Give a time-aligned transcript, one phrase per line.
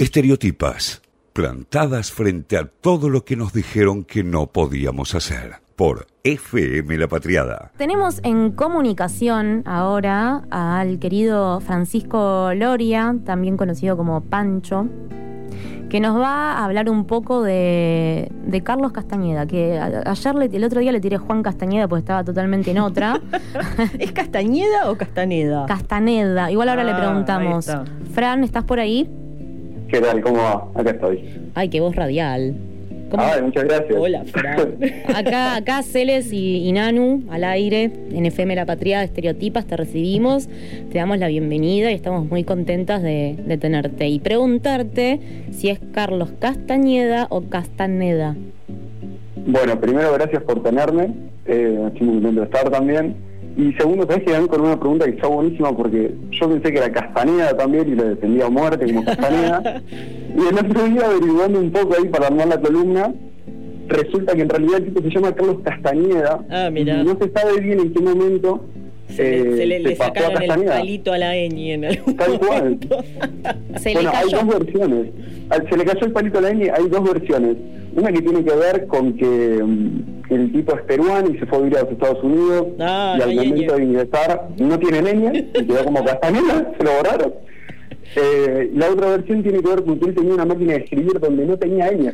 [0.00, 1.02] Estereotipas,
[1.32, 5.54] plantadas frente a todo lo que nos dijeron que no podíamos hacer.
[5.74, 7.72] Por FM La Patriada.
[7.78, 14.86] Tenemos en comunicación ahora al querido Francisco Loria, también conocido como Pancho,
[15.90, 20.44] que nos va a hablar un poco de, de Carlos Castañeda, que a- ayer, le-
[20.56, 23.20] el otro día le tiré Juan Castañeda porque estaba totalmente en otra.
[23.98, 25.66] ¿Es Castañeda o Castaneda?
[25.66, 27.68] Castaneda, igual ahora le Ah, preguntamos.
[28.14, 29.10] Fran, ¿estás por ahí?
[29.88, 30.20] ¿Qué tal?
[30.20, 30.68] ¿Cómo va?
[30.74, 31.24] Acá estoy.
[31.54, 32.54] Ay, qué voz radial.
[33.10, 33.94] ¿Cómo- Ay, muchas gracias.
[33.98, 34.76] Hola, Fran.
[35.16, 39.78] Acá, acá Celes y, y Nanu al aire en FM La Patria de Estereotipas te
[39.78, 40.46] recibimos,
[40.92, 45.20] te damos la bienvenida y estamos muy contentas de, de tenerte y preguntarte
[45.52, 48.36] si es Carlos Castañeda o Castaneda.
[49.46, 51.14] bueno, primero, gracias por tenerme.
[51.46, 53.16] Eh, estoy muy contento de estar también.
[53.58, 56.78] Y segundo, sabes que dan con una pregunta que está buenísima porque yo pensé que
[56.78, 59.82] era Castaneda también y lo defendía a muerte como Castaneda.
[59.90, 63.12] y el otro día, averiguando un poco ahí para armar la columna,
[63.88, 66.44] resulta que en realidad el tipo se llama Carlos Castañeda.
[66.50, 67.00] Ah, mira.
[67.02, 68.64] Y no se sabe bien en qué momento
[69.08, 71.84] Se, le- eh, se le, le pasó a sacaron el palito a la ñ en
[71.86, 72.78] algún Tal cual.
[73.78, 74.38] Se bueno, le hay cayó.
[74.44, 75.06] dos versiones.
[75.68, 77.56] Se le cayó el palito a la ñ, hay dos versiones.
[77.96, 79.64] Una que tiene que ver con que
[80.30, 83.16] mm, el tipo es peruano y se fue a vivir a los Estados Unidos Ah,
[83.18, 87.34] y al momento de ingresar no tiene leña y quedó como castanela, se lo borraron.
[88.16, 91.20] Eh, la otra versión tiene que ver con que él tenía una máquina de escribir
[91.20, 92.12] donde no tenía ñ.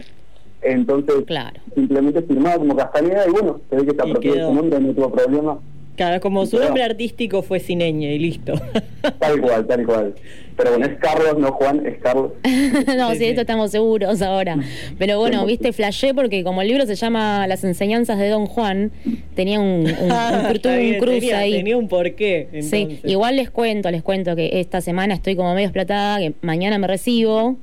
[0.63, 1.61] Entonces Claro.
[1.75, 4.93] simplemente firmaba como Castaneda y bueno, se ve que se apropió de su nombre, no
[4.95, 5.59] tuvo problema.
[5.97, 8.55] Claro, como su nombre artístico fue sin ñ y listo.
[9.21, 10.15] Tal cual, tal cual.
[10.57, 12.33] Pero bueno, es Carlos, no Juan, es Carlos.
[12.97, 13.25] no, Sí, sí, sí.
[13.27, 14.57] esto estamos seguros ahora.
[14.99, 18.93] Pero bueno, viste, flashé porque como el libro se llama Las enseñanzas de Don Juan,
[19.35, 21.53] tenía un, un, un, Ah, un bien, cruce tenía, ahí.
[21.53, 22.49] tenía un porqué.
[22.63, 26.79] Sí, igual les cuento, les cuento que esta semana estoy como medio explotada, que mañana
[26.79, 27.57] me recibo,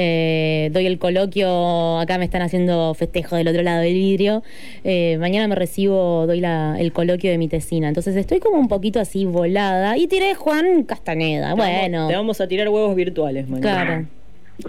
[0.00, 4.44] eh, doy el coloquio, acá me están haciendo festejo del otro lado del vidrio,
[4.84, 8.68] eh, mañana me recibo, doy la, el coloquio de mi tesina, entonces estoy como un
[8.68, 12.94] poquito así volada y tiré Juan Castaneda, Te vamos- bueno, Te vamos a tirar huevos
[12.94, 13.84] virtuales mañana.
[13.84, 14.06] claro.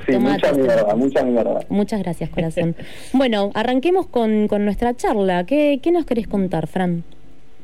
[0.05, 0.61] Sí, Tomate, mucha tomate.
[0.67, 1.59] mierda, mucha mierda.
[1.69, 2.75] Muchas gracias, corazón.
[3.13, 5.45] bueno, arranquemos con, con nuestra charla.
[5.45, 7.03] ¿Qué, ¿Qué nos querés contar, Fran?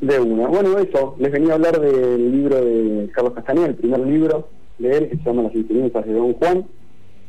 [0.01, 0.47] De una.
[0.47, 1.15] Bueno, eso.
[1.19, 4.49] Les venía a hablar del libro de Carlos Castañeda, el primer libro
[4.79, 6.65] de él, que se llama Las enseñanzas de Don Juan,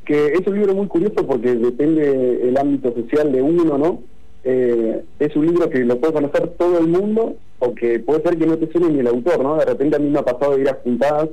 [0.06, 4.02] que es un libro muy curioso porque depende el ámbito social de uno, ¿no?
[4.44, 8.38] Eh, es un libro que lo puede conocer todo el mundo o que puede ser
[8.38, 9.56] que no te suene ni el autor, ¿no?
[9.56, 11.28] De repente a mí me ha pasado de ir a juntadas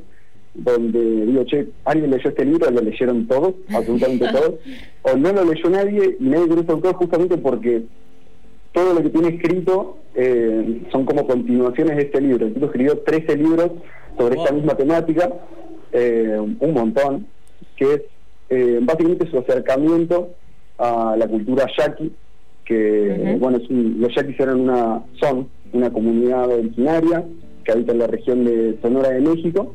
[0.56, 4.56] donde digo, che, alguien leyó este libro, lo leyeron todos, absolutamente todos,
[5.04, 7.84] o no lo leyó nadie y nadie conoce autor justamente porque
[8.72, 12.48] todo lo que tiene escrito eh, son como continuaciones de este libro.
[12.48, 13.72] El tipo escribió 13 libros
[14.18, 15.32] sobre esta misma temática,
[15.92, 17.28] eh, un montón,
[17.76, 18.02] que es
[18.54, 20.30] eh, básicamente su acercamiento
[20.78, 22.12] a la cultura yaqui,
[22.66, 27.24] que bueno, un- los yaquis eran una, son una comunidad originaria
[27.64, 29.74] que habita en la región de Sonora de México,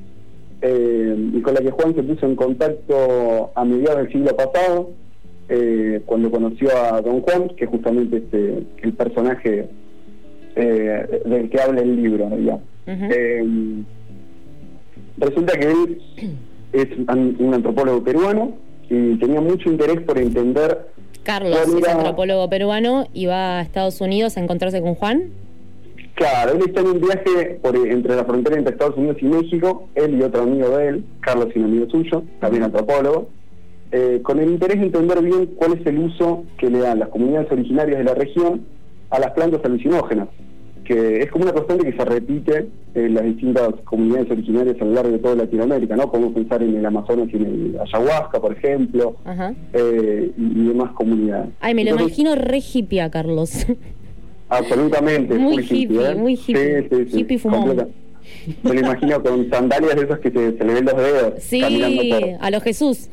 [0.62, 4.90] eh, y con la que Juan se puso en contacto a mediados del siglo pasado,
[5.48, 9.68] eh, cuando conoció a Don Juan, que es justamente este, el personaje
[10.56, 12.28] del que habla el libro.
[12.36, 12.62] digamos.
[12.86, 13.04] Ujú.
[13.10, 13.44] Eh,
[15.18, 16.02] resulta que él
[16.72, 18.52] es un antropólogo peruano
[18.90, 20.86] y tenía mucho interés por entender
[21.28, 25.24] Carlos es antropólogo peruano y va a Estados Unidos a encontrarse con Juan.
[26.14, 29.88] Claro, él está en un viaje por, entre la frontera entre Estados Unidos y México,
[29.94, 33.28] él y otro amigo de él, Carlos y un amigo suyo, también antropólogo,
[33.92, 37.10] eh, con el interés de entender bien cuál es el uso que le dan las
[37.10, 38.66] comunidades originarias de la región
[39.10, 40.28] a las plantas alucinógenas,
[40.88, 44.92] que es como una constante que se repite en las distintas comunidades originarias a lo
[44.94, 46.10] largo de toda Latinoamérica, ¿no?
[46.10, 49.16] Podemos pensar en el Amazonas y en el ayahuasca, por ejemplo,
[49.74, 51.50] eh, y, y demás comunidades.
[51.60, 53.66] Ay, me lo imagino re hippie a Carlos.
[54.48, 55.34] Absolutamente.
[55.34, 56.14] Muy hippie, ¿eh?
[56.14, 56.82] muy hippie.
[56.82, 57.88] Sí, sí, sí, Hippie fumón.
[58.62, 61.34] Me lo imagino con sandalias de esas que se, se le ven los dedos.
[61.38, 61.60] sí,
[62.10, 63.08] por- a lo Jesús.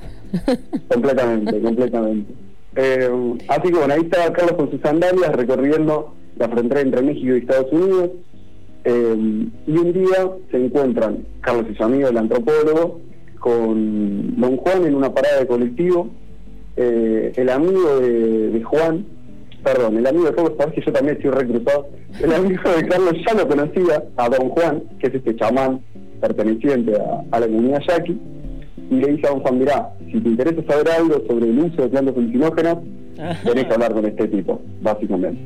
[0.88, 2.34] Completamente, completamente.
[2.78, 3.10] Eh,
[3.48, 7.40] así que bueno, ahí estaba Carlos con sus sandalias recorriendo la frontera entre México y
[7.40, 8.10] Estados Unidos.
[8.84, 13.02] Eh, y un día se encuentran Carlos y su amigo, el antropólogo,
[13.40, 16.10] con Don Juan en una parada de colectivo.
[16.78, 19.06] Eh, el amigo de, de Juan,
[19.64, 21.88] perdón, el amigo de Carlos, sabes que yo también estoy recruzado.
[22.22, 25.80] El amigo de Carlos ya lo conocía, a Don Juan, que es este chamán
[26.22, 28.18] perteneciente a, a la comunidad yaqui
[28.90, 31.82] y le dice a don Juan, mirá, si te interesa saber algo sobre el uso
[31.82, 32.78] de plantas alucinógenas,
[33.20, 33.44] Ajá.
[33.44, 35.42] tenés que hablar con este tipo, básicamente.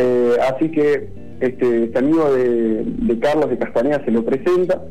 [0.00, 1.08] Eh, así que
[1.40, 4.84] este, este amigo de, de Carlos de Castaneda se lo presenta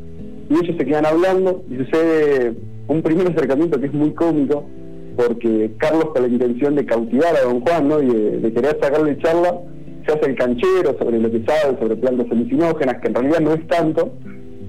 [0.50, 2.54] y ellos se quedan hablando y sucede
[2.88, 4.66] un primer acercamiento que es muy cómico,
[5.16, 8.02] porque Carlos con la intención de cautivar a don Juan, ¿no?
[8.02, 9.60] Y de, de querer sacarle charla,
[10.06, 13.54] se hace el canchero sobre lo que sabe, sobre plantas alucinógenas, que en realidad no
[13.54, 14.14] es tanto,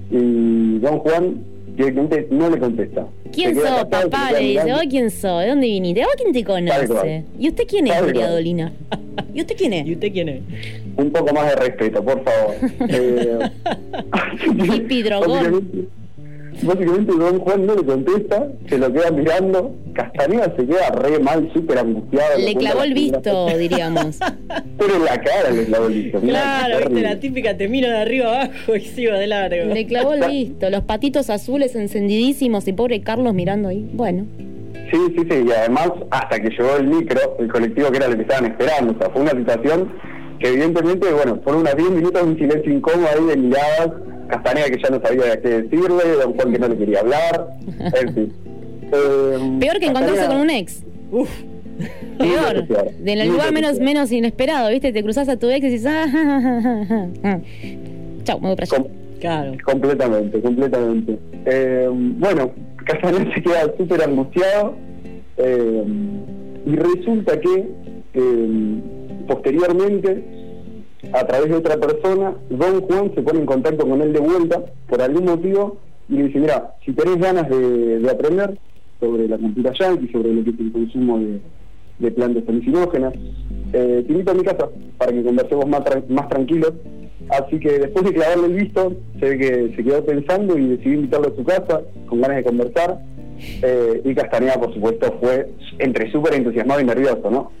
[0.09, 1.43] y don Juan
[1.75, 3.07] directamente no le contesta.
[3.31, 4.31] ¿Quién sos, papá?
[4.31, 4.73] Le dice, mirando.
[4.73, 5.41] ¿vos quién sos?
[5.41, 6.01] ¿De dónde viniste?
[6.01, 7.25] ¿Vos quién te conoce?
[7.37, 8.43] ¿Y usted quién es, Tal cual.
[9.33, 9.89] ¿Y usted quién ¿Y es?
[9.89, 10.41] usted quién es?
[10.97, 12.55] Un poco más de respeto, por favor.
[12.89, 13.39] Eh,
[14.75, 15.87] Hippie drogón.
[16.61, 21.49] básicamente, Don Juan no le contesta, se lo queda mirando, Castaneda se queda re mal,
[21.53, 22.37] súper angustiado.
[22.39, 24.17] Le clavó la el visto, diríamos.
[24.77, 26.19] Pero en la cara le clavó el visto.
[26.21, 29.73] mirá, Claro, viste, la típica te miro de arriba abajo y sigo de largo.
[29.73, 30.69] Le clavó el visto.
[30.69, 33.87] Los patitos azules encendidísimos y pobre Carlos mirando ahí.
[33.93, 34.25] Bueno.
[34.91, 38.15] Sí, sí, sí, y además hasta que llegó el micro, el colectivo que era lo
[38.15, 39.91] que estaban esperando, o sea, fue una situación
[40.39, 43.89] que evidentemente, bueno, fueron unas 10 minutos de un silencio incómodo ahí de miradas,
[44.29, 47.47] Castaneda que ya no sabía qué decirle, Don Juan que no le quería hablar,
[47.79, 48.33] en fin.
[48.91, 50.83] Eh, Peor que encontrarse con un ex.
[51.11, 51.29] Uf,
[52.17, 52.65] Peor.
[52.67, 52.91] peor.
[52.91, 53.83] De en el Mucho lugar menos, peor.
[53.83, 54.91] menos inesperado, ¿viste?
[54.91, 57.39] Te cruzas a tu ex y dices, ah, ja, ja, ja, ja, ja".
[58.23, 58.77] Chau, me voy para allá.
[58.77, 58.87] Com-
[59.19, 59.51] claro.
[59.63, 61.19] completamente, completamente.
[61.45, 62.51] Eh, bueno,
[62.89, 64.73] Castaneda se queda súper angustiado
[65.37, 65.83] eh,
[66.65, 67.69] y resulta que
[68.15, 68.81] eh,
[69.27, 70.23] posteriormente,
[71.13, 74.63] a través de otra persona, Don Juan se pone en contacto con él de vuelta
[74.87, 75.77] por algún motivo
[76.09, 78.57] y le dice, mira, si tenés ganas de, de aprender
[78.99, 83.13] sobre la cultura yankee, sobre lo que es el consumo de, plantas alucinógenas,
[83.71, 86.73] eh, te invito a mi casa para que conversemos más tranquilos.
[87.29, 90.93] Así que después de clavarle el visto, se ve que se quedó pensando y decidió
[90.95, 92.99] invitarlo a su casa con ganas de conversar.
[93.61, 95.47] Eh, y Castaneda, por supuesto, fue
[95.77, 97.51] entre súper entusiasmado y nervioso, ¿no?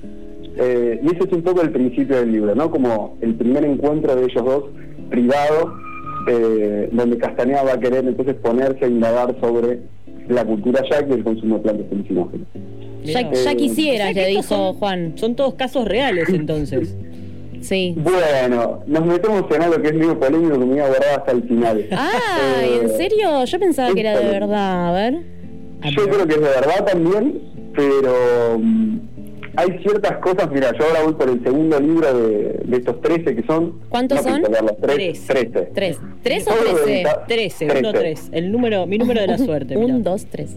[0.57, 2.69] Eh, y ese es un poco el principio del libro, ¿no?
[2.69, 4.63] Como el primer encuentro de ellos dos,
[5.09, 5.73] privado,
[6.27, 9.79] eh, donde Castaneda va a querer entonces ponerse a indagar sobre
[10.27, 12.47] la cultura yaqui y el consumo de plantas alucinógenas.
[13.03, 15.13] Ya, ya quisieras, le dijo son- Juan.
[15.15, 16.95] Son todos casos reales entonces.
[17.61, 17.93] Sí.
[17.97, 21.31] Bueno, nos metemos en algo que es medio polémico que me voy a guardar hasta
[21.31, 21.85] el final.
[21.91, 23.43] Ay, Eh, ¿en serio?
[23.45, 24.89] Yo pensaba que era de verdad.
[24.89, 25.19] A ver.
[25.95, 27.41] Yo creo que es de verdad también,
[27.75, 28.97] pero mm,
[29.55, 33.35] hay ciertas cosas, mira, yo ahora voy por el segundo libro de, de estos 13
[33.35, 33.79] que son...
[33.89, 34.41] ¿Cuántos no son?
[34.41, 35.33] leerlos, tres, Trece.
[35.33, 35.69] 13.
[35.73, 35.99] ¿Tres?
[36.23, 36.85] ¿Tres o Todo trece?
[36.91, 38.29] dedicado- 13, 1, 3.
[38.33, 39.75] El número, mi número de la suerte.
[39.77, 39.95] mirá.
[39.95, 40.55] Un, dos, tres.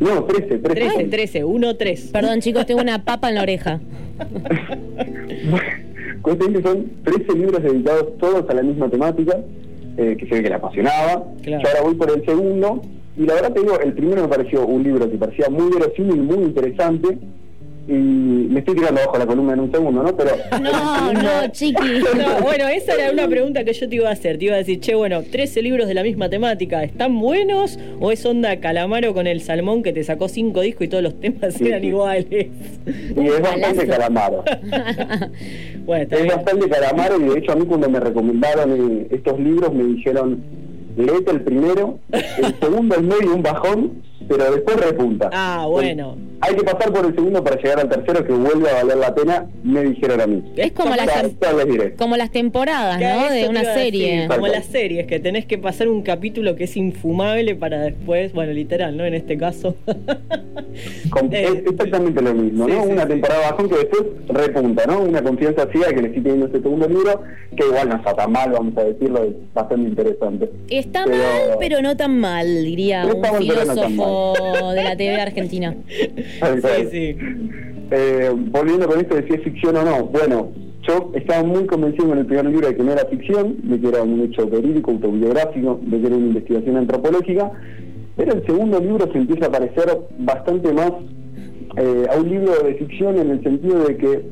[0.00, 0.74] No, 13, 13.
[0.74, 2.10] 13, 13, 1, 3.
[2.12, 3.80] Perdón, chicos, tengo una papa en la oreja.
[6.22, 9.38] Cuenten que son 13 libros dedicados todos a la misma temática,
[9.96, 11.24] eh, que se ve que le apasionaba.
[11.42, 11.62] Claro.
[11.62, 12.82] Yo ahora voy por el segundo,
[13.16, 16.22] y la verdad te digo, el primero me pareció un libro que parecía muy verosímil,
[16.22, 17.18] muy interesante,
[17.88, 20.16] y me estoy tirando abajo la columna en un segundo, ¿no?
[20.16, 20.30] Pero
[20.62, 22.00] No, no, chiqui.
[22.16, 24.38] No, bueno, esa era una pregunta que yo te iba a hacer.
[24.38, 27.78] Te iba a decir, che, bueno, 13 libros de la misma temática, ¿están buenos?
[28.00, 31.18] ¿O es onda Calamaro con el salmón que te sacó 5 discos y todos los
[31.20, 31.86] temas Sí, eran sí.
[31.88, 32.26] iguales?
[33.16, 34.44] y es bastante calamaro.
[35.86, 36.36] Bueno, está Es bien.
[36.36, 40.40] bastante calamaro y de hecho a mí cuando me recomendaron eh, estos libros me dijeron,
[40.96, 45.30] léete el primero, el segundo es medio un bajón, pero después repunta.
[45.32, 46.16] Ah, bueno.
[46.42, 49.14] Hay que pasar por el segundo para llegar al tercero que vuelve a valer la
[49.14, 50.42] pena, me dijeron a mí.
[50.56, 51.08] Es como las,
[51.98, 53.30] como las temporadas, ¿no?
[53.30, 54.26] De una serie.
[54.28, 58.52] como las series, que tenés que pasar un capítulo que es infumable para después, bueno,
[58.52, 59.04] literal, ¿no?
[59.04, 59.76] En este caso.
[61.10, 62.82] Com- Eh, es exactamente lo mismo, sí, ¿no?
[62.84, 63.08] sí, una sí.
[63.08, 65.00] temporada bajón que después repunta, ¿no?
[65.00, 67.22] Una confianza ciega que le estoy teniendo este segundo libro,
[67.56, 70.50] que igual no está tan mal, vamos a decirlo, es bastante interesante.
[70.70, 75.74] Está Pero- mal, pero no tan mal, diría un no filósofo de la TV argentina.
[76.40, 77.16] sí, sí.
[77.92, 80.52] Eh, volviendo con esto de si es ficción o no, bueno,
[80.86, 83.88] yo estaba muy convencido en el primer libro de que no era ficción, de que
[83.88, 87.50] era un hecho verídico, autobiográfico, de que era una investigación antropológica,
[88.16, 90.92] pero el segundo libro se empieza a parecer bastante más
[91.76, 94.22] eh, a un libro de ficción en el sentido de que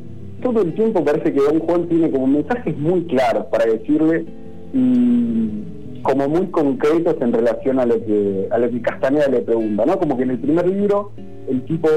[0.42, 4.24] todo el tiempo parece que Don Juan tiene como mensajes muy claros para decirle
[4.72, 9.84] y como muy concretos en relación a lo que a lo que Castaneda le pregunta,
[9.86, 9.98] ¿no?
[9.98, 11.12] Como que en el primer libro
[11.48, 11.88] el tipo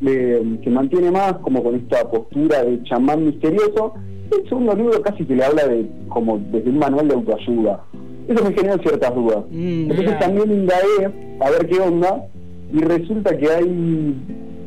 [0.00, 3.94] le- se mantiene más como con esta postura de chamán misterioso.
[4.30, 7.84] El segundo libro casi que le habla de como desde un manual de autoayuda.
[8.28, 9.44] Eso me genera ciertas dudas.
[9.50, 12.26] Mm, Entonces también indagué a ver qué onda
[12.72, 14.14] y resulta que hay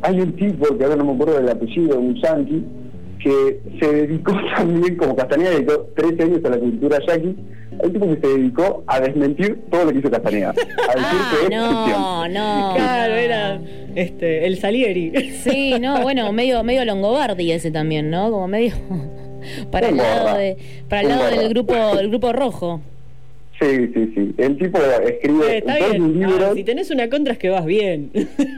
[0.02, 2.66] hay un tipo que ahora no me acuerdo del apellido, un yankee,
[3.24, 7.36] que se dedicó también, como Castaneda dedicó 13 años a la cultura yaqui,
[7.82, 10.50] hay un tipo que se dedicó a desmentir todo lo que hizo Castaneda.
[10.50, 10.68] A decir
[11.00, 12.34] Ah, que es no, ficción.
[12.34, 12.74] no.
[12.76, 13.60] Claro, era
[13.96, 15.12] este, el Salieri.
[15.44, 18.32] Sí, no, bueno, medio, medio Longobardi ese también, ¿no?
[18.32, 18.74] Como medio
[19.72, 20.58] para el lado de,
[20.90, 22.82] para el lado del grupo, del grupo rojo.
[23.60, 24.34] Sí, Sí, sí.
[24.40, 26.44] El tipo escribe Eh, está todos sus libros.
[26.44, 28.12] Ah, si tenés una contra es que vas bien.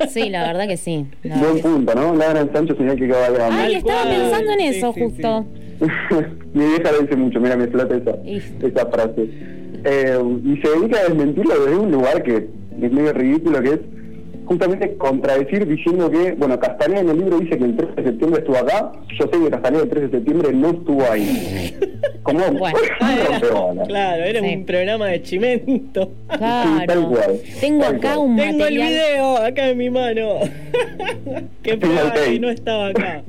[0.10, 1.06] Sí, la verdad que sí.
[1.24, 2.16] Buen punto, ¿no?
[2.16, 3.52] Ladran Sancho señal que cabalgan.
[3.54, 4.16] Ay, Tal estaba cual.
[4.16, 5.46] pensando en Sí, eso sí, justo.
[6.54, 9.28] Mi vieja lo dice mucho, mira, me flota esa, frase.
[9.84, 12.48] Eh, y se dedica a desmentirlo desde un lugar que
[12.82, 13.80] es medio ridículo, que es
[14.46, 18.40] justamente contradecir diciendo que, bueno, Castaneda en el libro dice que el 3 de septiembre
[18.42, 21.76] estuvo acá, yo sé que Castaneda el 3 de septiembre no estuvo ahí.
[22.24, 22.78] Como Bueno.
[23.02, 24.56] Era- claro, era Sí.
[24.56, 26.12] un programa de chimento.
[26.28, 26.86] Claro.
[26.88, 28.28] tal cual, Tengo tal acá cual.
[28.30, 30.40] un Tengo el video acá en mi mano.
[31.64, 31.80] que ok.
[32.26, 33.24] que no estaba acá.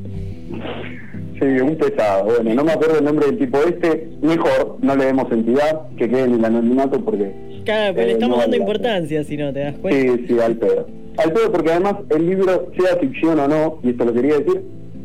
[1.38, 2.25] Sí, un pesado.
[2.25, 4.09] Bueno, no me acuerdo el nombre del tipo este.
[4.23, 7.33] Mejor, no le demos entidad, que quede en el anonimato porque...
[7.64, 10.00] Claro, pero Eh, le estamos no dando importancia si no te das cuenta.
[10.16, 10.87] Sí, sí, al pedo.
[11.19, 14.62] Al pedo porque además el libro, sea ficción o no, y esto lo quería decir,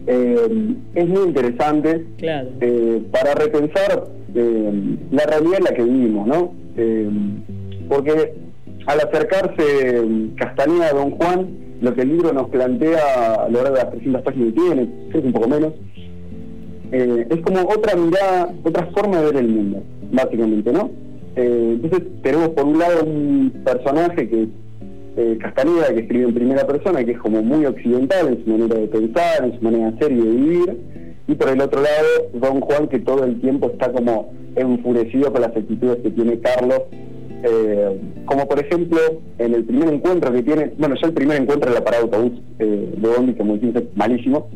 [0.08, 2.50] eh, es muy interesante Claro.
[2.62, 6.54] eh, para repensar la realidad en la que vivimos, ¿no?
[7.90, 8.34] Porque
[8.86, 10.04] al acercarse
[10.38, 11.50] Castaneda a Don Juan,
[11.82, 14.90] lo que el libro nos plantea a lo largo de las 300 páginas que tiene,
[15.12, 15.74] que un poco menos,
[16.92, 20.92] eh, es como otra mirada, otra forma de ver el mundo, básicamente, ¿no?
[21.36, 24.50] Eh, entonces tenemos por un lado un personaje que es
[25.16, 28.76] eh, Castaneda, que escribe en primera persona, que es como muy occidental en su manera
[28.76, 30.78] de pensar, en su manera de ser y de vivir,
[31.28, 35.42] y por el otro lado Don Juan, que todo el tiempo está como enfurecido con
[35.42, 36.82] las actitudes que tiene Carlos,
[37.44, 39.00] eh, como por ejemplo
[39.38, 42.16] en el primer encuentro que tiene, bueno, ya el primer encuentro en la parada de
[42.18, 44.48] autobús de Bondi, como dice, es malísimo,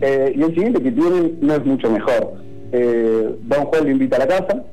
[0.00, 2.34] eh, y el siguiente que tienen no es mucho mejor.
[2.72, 4.64] Eh, Don Juan lo invita a la casa,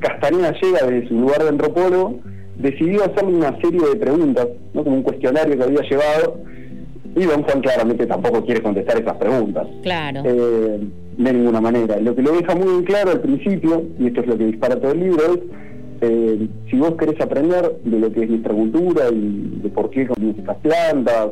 [0.00, 2.20] Castaneda llega desde su lugar de antropólogo,
[2.58, 4.84] decidió hacerle una serie de preguntas, ¿no?
[4.84, 6.40] como un cuestionario que había llevado,
[7.16, 9.66] y Don Juan claramente tampoco quiere contestar esas preguntas.
[9.82, 10.22] Claro.
[10.24, 10.80] Eh,
[11.16, 11.98] de ninguna manera.
[12.00, 14.80] Lo que lo deja muy en claro al principio, y esto es lo que dispara
[14.80, 15.40] todo el libro, es
[16.00, 20.06] eh, si vos querés aprender de lo que es nuestra cultura y de por qué
[20.06, 21.30] comemos estas plantas,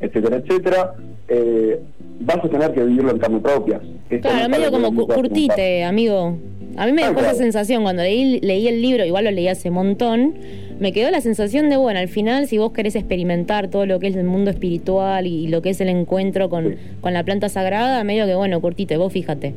[0.00, 0.94] etcétera, etcétera,
[1.28, 1.80] eh,
[2.20, 3.80] vas a tener que vivirlo en carne propia.
[4.08, 6.36] Esto Claro, no medio como curtite, amigo.
[6.76, 9.70] A mí me dejó esa sensación cuando leí, leí el libro, igual lo leí hace
[9.70, 10.34] montón,
[10.78, 14.06] me quedó la sensación de, bueno, al final si vos querés experimentar todo lo que
[14.06, 16.74] es el mundo espiritual y, lo que es el encuentro con, Sí.
[17.00, 19.54] con la planta sagrada, medio que, bueno, curtite, vos fíjate.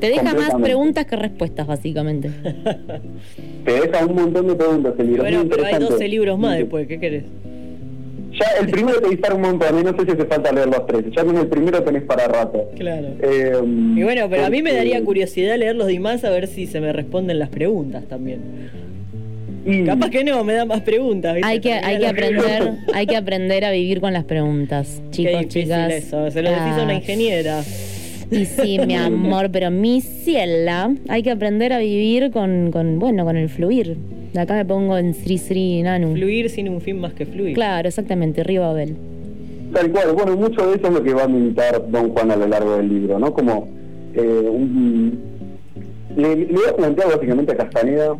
[0.00, 2.30] Te deja más preguntas que respuestas, básicamente.
[3.64, 5.22] Te deja un montón de preguntas el libro.
[5.22, 5.92] Bueno, pero hay interesante.
[5.92, 7.24] 12 libros más después, ¿qué querés?
[8.32, 10.86] Ya el primero te dispara un montón, y no sé si hace falta leer los
[10.86, 11.04] tres.
[11.16, 12.70] Ya con el primero tenés para rato.
[12.76, 13.08] Claro.
[13.22, 13.52] Eh,
[13.96, 16.80] Y bueno, pero a mí me daría curiosidad leer los demás a ver si se
[16.80, 18.40] me responden las preguntas también.
[19.84, 21.34] Capaz que no, me da más preguntas.
[21.34, 21.46] ¿viste?
[21.48, 25.40] Hay que, hay que aprender, hay que aprender a vivir con las preguntas, Qué chicos,
[25.40, 25.92] difícil chicas.
[25.92, 26.96] eso, se lo decís a una Ah.
[26.96, 27.62] ingeniera.
[28.30, 33.24] Y sí, mi amor, pero mi ciela, hay que aprender a vivir con, con, bueno,
[33.24, 33.96] con el fluir.
[34.34, 36.14] De acá me pongo en Sri Sri Nanu.
[36.14, 37.54] Fluir sin un fin más que fluir.
[37.54, 38.96] Claro, exactamente, Río Babel.
[39.72, 42.36] Tal cual, bueno, mucho de eso es lo que va a militar Don Juan a
[42.36, 43.32] lo largo del libro, ¿no?
[43.32, 43.68] Como
[44.14, 45.18] eh, un-
[46.16, 48.16] le, le voy a plantear básicamente a Castaneda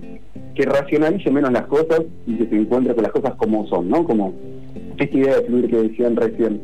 [0.54, 4.04] que racionalice menos las cosas y que se encuentre con las cosas como son, ¿no?
[4.04, 4.32] Como
[4.98, 6.60] esta idea de fluir que decían recién.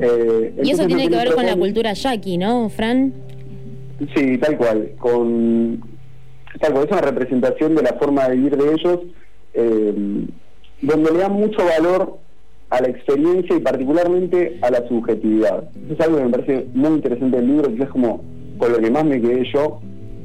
[0.00, 3.12] Eh, Y eso tiene que ver con la cultura yaqui, ¿no, Fran?
[4.14, 5.80] Sí, tal cual, con
[6.60, 9.00] tal cual, es una representación de la forma de vivir de ellos,
[9.54, 10.26] eh,
[10.82, 12.18] donde le dan mucho valor
[12.70, 15.68] a la experiencia y particularmente a la subjetividad.
[15.84, 18.22] Eso es algo que me parece muy interesante del libro, que es como
[18.58, 19.80] con lo que más me quedé yo,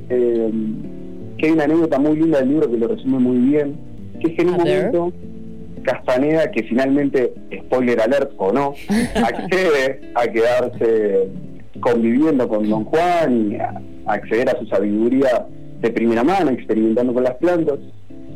[0.09, 0.51] eh,
[1.37, 3.75] que hay una anécdota muy linda del libro que lo resume muy bien,
[4.19, 4.91] que es que en un ver.
[5.83, 7.33] Castaneda, que finalmente,
[7.65, 8.73] spoiler alert o no,
[9.15, 11.27] accede a quedarse
[11.79, 15.45] conviviendo con Don Juan y a, acceder a su sabiduría
[15.81, 17.79] de primera mano, experimentando con las plantas.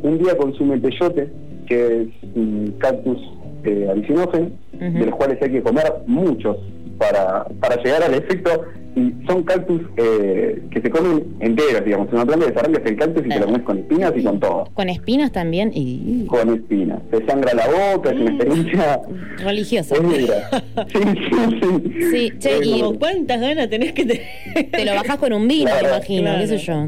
[0.02, 1.28] Un día consume peyote,
[1.66, 3.18] que es un cactus
[3.64, 4.98] eh, alucinógeno, Ujú.
[4.98, 6.56] de los cuales hay que comer muchos
[6.98, 8.64] para, para llegar al efecto.
[8.96, 12.12] Y son cactus eh, que se comen enteros, digamos.
[12.12, 14.68] Una planta desarrollas el cactus y te lo comes con espinas y con todo.
[14.74, 17.00] Con espinas también y Con espinas.
[17.10, 19.00] Te sangra la boca, es una experiencia.
[19.38, 19.94] religiosa.
[19.96, 20.50] Es dura.
[20.92, 22.10] Sí, sí, sí.
[22.12, 24.70] Sí, che, y- Como, ¿Cuántas ganas tenés que tener?
[24.70, 26.40] Te lo bajás con un vino, Claro, me imagino, claro.
[26.40, 26.86] qué sé yo.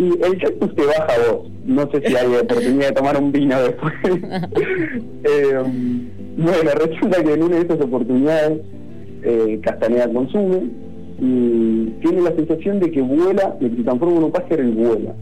[0.00, 1.48] Y el cactus te baja a vos.
[1.64, 3.94] No sé si hay oportunidad de tomar un vino después.
[5.24, 5.62] Eh,
[6.36, 8.60] bueno, resulta que en una de esas oportunidades
[9.24, 10.70] eh, Castaneda consume
[11.20, 14.70] y tiene la sensación de que vuela, de que se transforma en un pájaro y
[14.70, 15.14] vuela.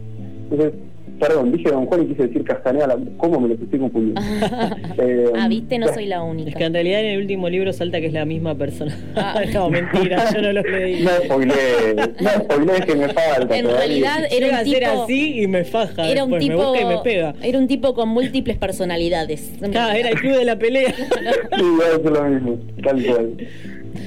[0.49, 0.73] Entonces,
[1.19, 4.21] Perdón, dije Don Juan y quise decir Castaneda, ¿cómo me lo estoy confundiendo?
[4.99, 6.49] eh, ah, viste, no soy la única.
[6.51, 8.95] Es que en realidad en el último libro salta que es la misma persona.
[9.15, 9.41] Ah.
[9.53, 11.03] no, mentira, yo no lo leí.
[11.03, 13.57] No spoileé, no spoileé que me falta.
[13.57, 15.03] En realidad era un tipo...
[15.03, 17.33] así y me faja, era un tipo, me y me pega.
[17.41, 19.53] Era un tipo con múltiples personalidades.
[19.61, 20.93] Era el club de la pelea.
[20.93, 23.37] sí, es lo mismo, tal cual.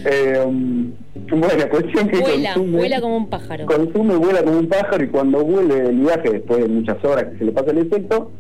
[0.04, 0.92] Eh, um,
[1.36, 3.66] bueno, cuestión que vuela, vuela como un pájaro.
[3.66, 7.38] Consume, vuela como un pájaro y cuando vuelve el viaje, después de muchas horas que
[7.38, 8.32] se le pasa el efecto,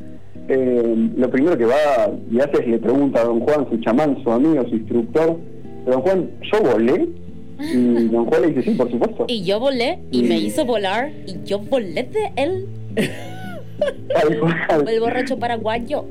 [0.48, 4.20] eh, lo primero que va y hace es le pregunta a don Juan, su chamán,
[4.24, 5.38] su amigo, su instructor,
[5.86, 7.08] don Juan, ¿yo volé?
[7.60, 9.26] Y don Juan le dice, sí, por supuesto.
[9.28, 12.66] Y yo volé y, me hizo volar y yo volé de él.
[14.88, 16.04] el borracho paraguayo.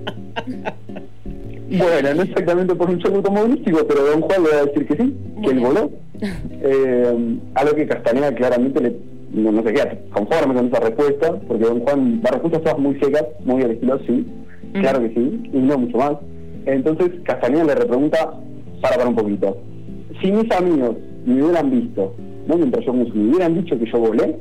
[1.70, 4.96] Bueno, no exactamente por un choque automovilístico, pero don Juan le va a decir que
[4.96, 5.92] sí, que él voló.
[6.22, 8.96] Eh, a lo que Castaneda claramente le,
[9.32, 13.26] no, se queda conforme con esa respuesta, porque don Juan, la respuesta estaba muy seca,
[13.46, 14.26] muy al estilo sí,
[14.74, 16.14] claro que sí, y no mucho más.
[16.66, 18.34] Entonces Castaneda le repregunta,
[18.82, 19.58] para para un poquito.
[20.22, 22.16] Si mis amigos me hubieran visto,
[22.48, 22.58] ¿no?
[22.58, 24.36] mientras yo me hubieran dicho que yo volé,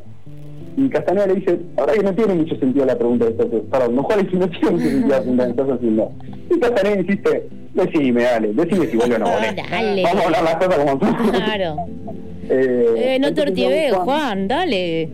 [0.78, 3.96] y Castaneda le dice, ahora que no tiene mucho sentido la pregunta de esto, perdón,
[3.96, 6.12] no cuál es no tiene mucho sentido la pregunta que estás haciendo.
[6.50, 10.02] Y Castaneda insiste, decime, dale, decime si vuelve o no dale.
[10.04, 11.06] Vamos a hablar las cosas como tú.
[11.32, 11.76] Claro.
[12.48, 15.08] eh, eh, no te ortives, Juan, dale.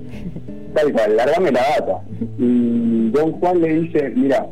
[0.75, 2.01] Tal cual, largame la data.
[2.39, 4.47] Y don Juan le dice, mira,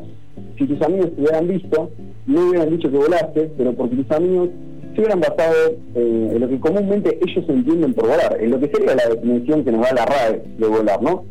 [0.57, 1.91] si tus amigos te hubieran visto,
[2.25, 4.49] no hubieran dicho que volaste, pero porque tus amigos
[4.95, 5.55] se hubieran basado
[5.95, 9.65] eh, en lo que comúnmente ellos entienden por volar, en lo que sería la definición
[9.65, 11.25] que nos da la RAE de volar, ¿no?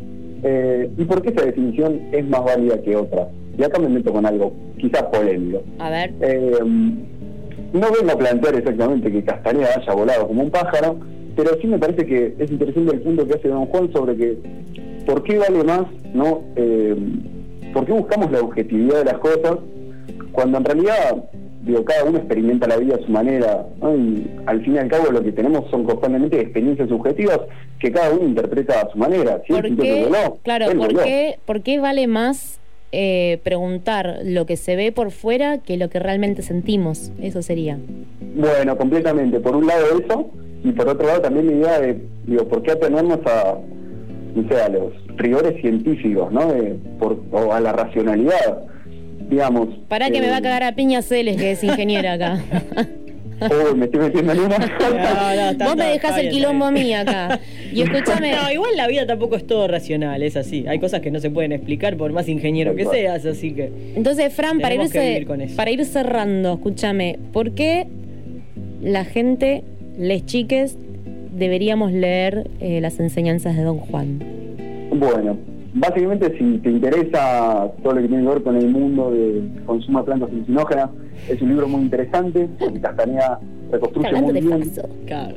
[0.43, 3.29] Eh, ¿Y por qué esa definición es más válida que otra?
[3.57, 5.61] Y acá me meto con algo quizás polémico.
[5.77, 6.13] A ver.
[6.21, 10.97] Eh, no vengo a plantear exactamente que Castañeda haya volado como un pájaro,
[11.35, 14.37] pero sí me parece que es interesante el punto que hace don Juan sobre que
[15.05, 16.41] por qué vale más, ¿no?
[17.73, 19.57] ¿Por qué buscamos la objetividad de las cosas
[20.31, 21.23] cuando en realidad
[21.63, 25.11] digo, cada uno experimenta la vida a su manera, y al fin y al cabo
[25.11, 27.39] lo que tenemos son constantemente experiencias subjetivas
[27.79, 29.41] que cada uno interpreta a su manera.
[29.47, 30.07] ¿Por qué,
[30.43, 30.65] claro,
[31.45, 32.59] ¿por qué, vale más
[32.91, 37.11] eh, preguntar lo que se ve por fuera que lo que realmente sentimos?
[37.21, 37.77] Eso sería.
[38.35, 39.39] Bueno, completamente.
[39.39, 40.29] Por un lado eso,
[40.63, 43.57] y por otro lado también la idea de, digo, ¿por qué atenernos a,
[44.35, 46.47] no sé, a los rigores científicos, ¿no?
[46.99, 48.70] por, o a la racionalidad?
[49.31, 49.69] Digamos.
[49.87, 52.39] Para que me va a eh, cagar a piña Celes, que es ingeniera acá.
[53.41, 54.57] Uy, me estoy metiendo en una.
[55.65, 57.39] Vos me dejás el quilombo a mí acá.
[57.73, 58.33] Y escúchame.
[58.41, 60.65] No, igual la vida tampoco es todo racional, es así.
[60.67, 63.71] Hay cosas que no se pueden explicar por más ingeniero que seas, así que.
[63.95, 67.87] Entonces, Fran, para ir, para ir cerrando, escúchame, ¿por qué
[68.81, 69.63] la gente,
[69.97, 70.77] les chiques,
[71.31, 74.19] deberíamos leer eh, las enseñanzas de Don Juan?
[74.91, 75.37] Bueno,
[75.73, 79.99] básicamente si te interesa todo lo que tiene que ver con el mundo de consumo
[79.99, 80.89] de plantas alucinógenas,
[81.29, 83.39] es un libro muy interesante, porque Castanea
[83.71, 84.71] reconstruye muy bien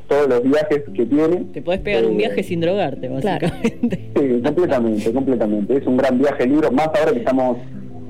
[0.09, 1.45] todos los viajes que tiene.
[1.53, 4.11] Te puedes pegar un eh, viaje sin drogarte, básicamente.
[4.17, 5.77] Sí, completamente, completamente.
[5.77, 7.59] Es un gran viaje el libro, más ahora que estamos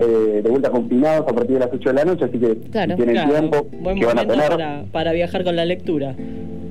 [0.01, 2.55] eh, de vuelta confinados a partir de las 8 de la noche, así que
[2.97, 4.49] tienen tiempo que van a tener.
[4.49, 6.15] Para, para, viajar con la lectura.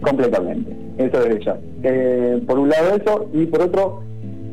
[0.01, 1.57] Completamente, eso es ya.
[1.83, 4.03] Eh, por un lado eso, y por otro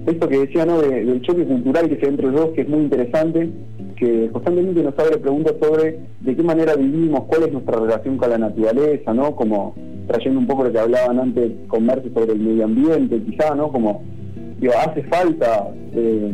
[0.06, 0.80] esto que decía, ¿no?
[0.80, 3.50] del choque cultural que se entre los dos, que es muy interesante,
[3.96, 8.30] que constantemente nos abre preguntas sobre de qué manera vivimos, cuál es nuestra relación con
[8.30, 9.36] la naturaleza, ¿no?
[9.36, 9.74] Como
[10.08, 13.70] trayendo un poco lo que hablaban antes con Merce sobre el medio ambiente, quizá, ¿no?
[13.70, 14.02] Como,
[14.58, 16.32] digo, hace falta eh,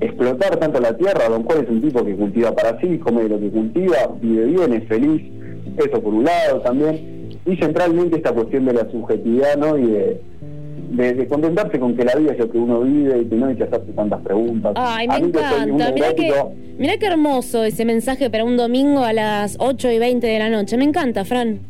[0.00, 3.40] explotar tanto la tierra, don Juan es un tipo que cultiva para sí, come lo
[3.40, 5.22] que cultiva, vive bien, es feliz,
[5.78, 9.78] eso por un lado también, y centralmente esta cuestión de la subjetividad, ¿no?
[9.78, 10.20] Y de
[10.96, 13.56] de, contentarse con que la vida es lo que uno vive y que no hay
[13.56, 14.72] que hacerse tantas preguntas.
[14.76, 15.66] Ay, me encanta.
[15.66, 16.32] Mira que,
[16.78, 20.48] mira qué hermoso ese mensaje para un domingo a las 8 y 20 de la
[20.48, 20.76] noche.
[20.76, 21.60] Me encanta, Fran.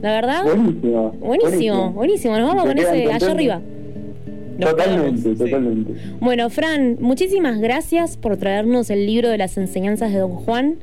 [0.00, 0.44] La verdad.
[0.44, 1.10] Buenísimo.
[1.20, 2.38] Buenísimo, buenísimo.
[2.38, 3.60] Nos vamos con ese allá arriba.
[4.60, 5.92] Totalmente, totalmente.
[6.20, 10.76] Bueno, Fran, muchísimas gracias por traernos el libro de las enseñanzas de Don Juan.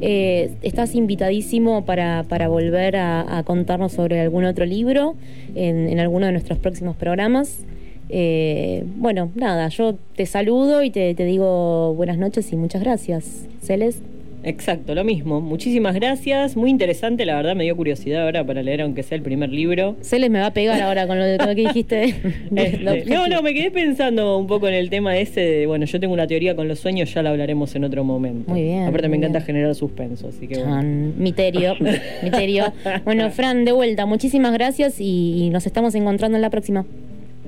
[0.00, 5.14] Eh, estás invitadísimo para, para volver a, contarnos sobre algún otro libro
[5.54, 7.64] en, alguno de nuestros próximos programas.
[8.08, 13.46] Eh, bueno, nada, yo te saludo y te, te digo buenas noches y muchas gracias.
[13.62, 14.11] Celeste.
[14.44, 15.40] Exacto, lo mismo.
[15.40, 16.56] Muchísimas gracias.
[16.56, 19.96] Muy interesante, la verdad me dio curiosidad ahora para leer aunque sea el primer libro.
[20.00, 22.14] Se les me va a pegar ahora con lo, que dijiste.
[22.54, 25.98] Este, no, no, me quedé pensando un poco en el tema ese de, bueno, yo
[25.98, 28.50] tengo una teoría con los sueños, ya la hablaremos en otro momento.
[28.50, 28.84] Muy bien.
[28.84, 30.82] Aparte me encanta generar suspenso, así que bueno.
[31.16, 31.74] Miterio,
[32.22, 32.72] miterio.
[33.04, 36.84] Bueno, Fran, de vuelta, muchísimas gracias y, nos estamos encontrando en la próxima.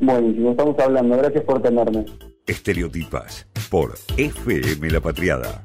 [0.00, 1.16] Buenísimo, estamos hablando.
[1.16, 2.04] Gracias por tenerme.
[2.46, 5.64] Estereotipas por FM La Patriada.